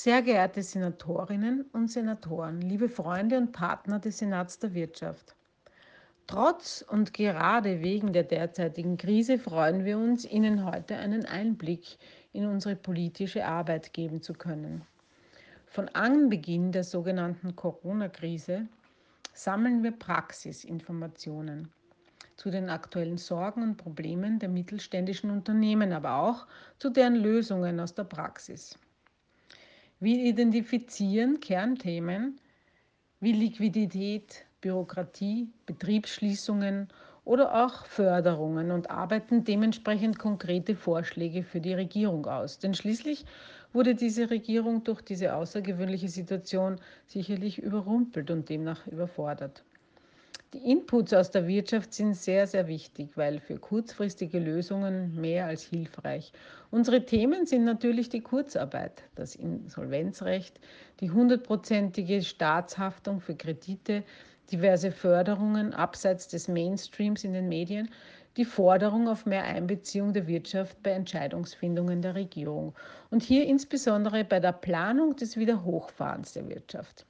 [0.00, 5.34] Sehr geehrte Senatorinnen und Senatoren, liebe Freunde und Partner des Senats der Wirtschaft.
[6.28, 11.98] Trotz und gerade wegen der derzeitigen Krise freuen wir uns, Ihnen heute einen Einblick
[12.32, 14.82] in unsere politische Arbeit geben zu können.
[15.66, 18.68] Von Anbeginn der sogenannten Corona-Krise
[19.34, 21.72] sammeln wir Praxisinformationen
[22.36, 26.46] zu den aktuellen Sorgen und Problemen der mittelständischen Unternehmen, aber auch
[26.78, 28.78] zu deren Lösungen aus der Praxis.
[30.00, 32.38] Wir identifizieren Kernthemen
[33.18, 36.86] wie Liquidität, Bürokratie, Betriebsschließungen
[37.24, 42.60] oder auch Förderungen und arbeiten dementsprechend konkrete Vorschläge für die Regierung aus.
[42.60, 43.24] Denn schließlich
[43.72, 46.76] wurde diese Regierung durch diese außergewöhnliche Situation
[47.08, 49.64] sicherlich überrumpelt und demnach überfordert.
[50.54, 55.62] Die Inputs aus der Wirtschaft sind sehr, sehr wichtig, weil für kurzfristige Lösungen mehr als
[55.62, 56.32] hilfreich.
[56.70, 60.58] Unsere Themen sind natürlich die Kurzarbeit, das Insolvenzrecht,
[61.00, 64.04] die hundertprozentige Staatshaftung für Kredite,
[64.50, 67.90] diverse Förderungen abseits des Mainstreams in den Medien,
[68.38, 72.74] die Forderung auf mehr Einbeziehung der Wirtschaft bei Entscheidungsfindungen der Regierung
[73.10, 77.04] und hier insbesondere bei der Planung des Wiederhochfahrens der Wirtschaft.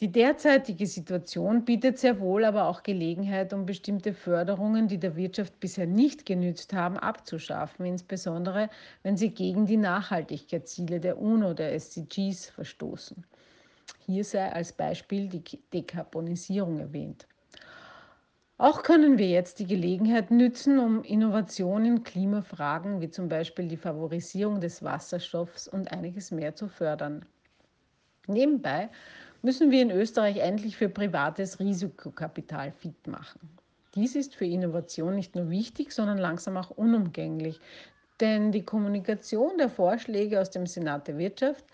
[0.00, 5.58] Die derzeitige Situation bietet sehr wohl aber auch Gelegenheit, um bestimmte Förderungen, die der Wirtschaft
[5.58, 8.68] bisher nicht genützt haben, abzuschaffen, insbesondere
[9.02, 13.24] wenn sie gegen die Nachhaltigkeitsziele der UNO, der SDGs, verstoßen.
[14.04, 17.26] Hier sei als Beispiel die Dekarbonisierung erwähnt.
[18.58, 23.76] Auch können wir jetzt die Gelegenheit nützen, um Innovationen in Klimafragen wie zum Beispiel die
[23.78, 27.24] Favorisierung des Wasserstoffs und einiges mehr zu fördern.
[28.26, 28.90] Nebenbei
[29.46, 33.38] müssen wir in Österreich endlich für privates Risikokapital fit machen.
[33.94, 37.60] Dies ist für Innovation nicht nur wichtig, sondern langsam auch unumgänglich.
[38.18, 41.64] Denn die Kommunikation der Vorschläge aus dem Senat der Wirtschaft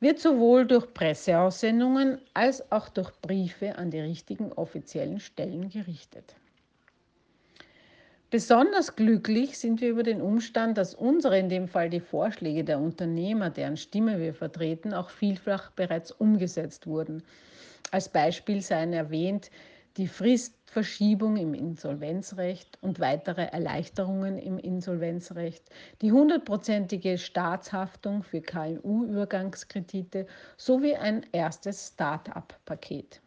[0.00, 6.34] wird sowohl durch Presseaussendungen als auch durch Briefe an die richtigen offiziellen Stellen gerichtet.
[8.28, 12.80] Besonders glücklich sind wir über den Umstand, dass unsere, in dem Fall die Vorschläge der
[12.80, 17.22] Unternehmer, deren Stimme wir vertreten, auch vielfach bereits umgesetzt wurden.
[17.92, 19.52] Als Beispiel seien erwähnt
[19.96, 25.62] die Fristverschiebung im Insolvenzrecht und weitere Erleichterungen im Insolvenzrecht,
[26.02, 30.26] die hundertprozentige Staatshaftung für KMU-Übergangskredite
[30.56, 33.22] sowie ein erstes Start-up-Paket.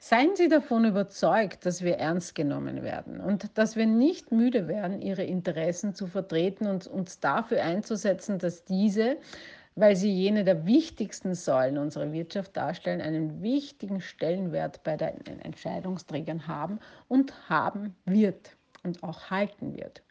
[0.00, 5.02] Seien Sie davon überzeugt, dass wir ernst genommen werden und dass wir nicht müde werden,
[5.02, 9.16] Ihre Interessen zu vertreten und uns dafür einzusetzen, dass diese,
[9.74, 16.46] weil sie jene der wichtigsten Säulen unserer Wirtschaft darstellen, einen wichtigen Stellenwert bei den Entscheidungsträgern
[16.46, 16.78] haben
[17.08, 20.02] und haben wird und auch halten wird.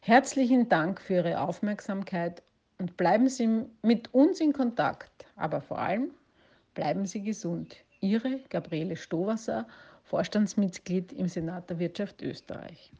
[0.00, 2.42] Herzlichen Dank für Ihre Aufmerksamkeit
[2.78, 6.10] und bleiben Sie mit uns in Kontakt, aber vor allem
[6.74, 7.85] bleiben Sie gesund.
[8.06, 9.66] Ihre Gabriele Stowasser,
[10.04, 12.92] Vorstandsmitglied im Senat der Wirtschaft Österreich.